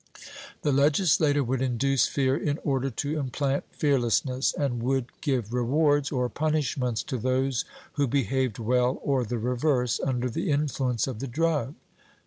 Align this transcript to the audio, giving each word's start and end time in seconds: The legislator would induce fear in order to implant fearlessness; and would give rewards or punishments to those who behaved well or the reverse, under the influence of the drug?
The 0.63 0.71
legislator 0.71 1.43
would 1.43 1.61
induce 1.61 2.07
fear 2.07 2.35
in 2.35 2.57
order 2.63 2.89
to 2.89 3.19
implant 3.19 3.65
fearlessness; 3.71 4.51
and 4.51 4.81
would 4.81 5.05
give 5.21 5.53
rewards 5.53 6.11
or 6.11 6.27
punishments 6.27 7.03
to 7.03 7.19
those 7.19 7.65
who 7.93 8.07
behaved 8.07 8.57
well 8.57 8.99
or 9.03 9.23
the 9.23 9.37
reverse, 9.37 9.99
under 10.03 10.27
the 10.27 10.49
influence 10.49 11.05
of 11.05 11.19
the 11.19 11.27
drug? 11.27 11.75